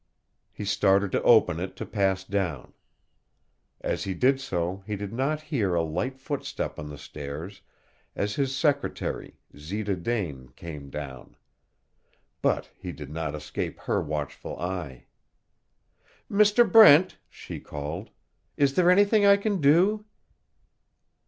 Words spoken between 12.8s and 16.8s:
did not escape her watchful eye. "Mr.